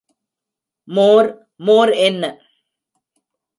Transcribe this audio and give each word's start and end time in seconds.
மோர் 0.87 1.29
மோர் 1.59 1.91
என்ன? 1.99 2.23